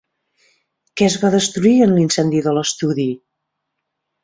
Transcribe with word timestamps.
Què 1.01 1.05
es 1.07 1.17
va 1.25 1.31
destruir 1.35 1.75
en 1.87 1.95
l'incendi 1.99 2.43
de 2.49 2.57
l'estudi? 2.61 3.09